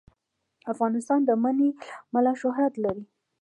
افغانستان 0.73 1.19
د 1.25 1.29
منی 1.43 1.69
له 1.75 1.81
امله 2.09 2.31
شهرت 2.41 2.73
لري. 2.83 3.03